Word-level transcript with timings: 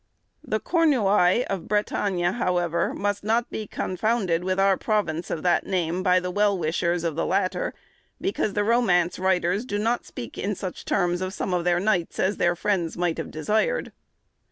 The 0.43 0.59
Cornouaille 0.59 1.43
of 1.47 1.67
Bretagne, 1.67 2.23
however, 2.31 2.91
must 2.95 3.23
not 3.23 3.51
be 3.51 3.67
confounded 3.67 4.43
with 4.43 4.59
our 4.59 4.75
province 4.75 5.29
of 5.29 5.43
that 5.43 5.67
name 5.67 6.01
by 6.01 6.19
the 6.19 6.31
well 6.31 6.57
wishers 6.57 7.03
of 7.03 7.15
the 7.15 7.23
latter, 7.23 7.75
because 8.19 8.53
the 8.53 8.63
romance 8.63 9.19
writers 9.19 9.63
do 9.63 9.77
not 9.77 10.03
speak 10.07 10.39
in 10.39 10.55
such 10.55 10.85
terms 10.85 11.21
of 11.21 11.35
some 11.35 11.53
of 11.53 11.65
their 11.65 11.79
knights 11.79 12.17
as 12.19 12.37
their 12.37 12.55
friends 12.55 12.97
might 12.97 13.19
have 13.19 13.29
desired. 13.29 13.91